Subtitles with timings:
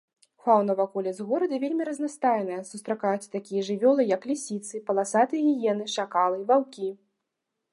[0.43, 6.89] Фаўна ваколіц горада вельмі разнастайная, сустракаюцца такія жывёлы як лісіцы, паласатыя гіены, шакалы, ваўкі.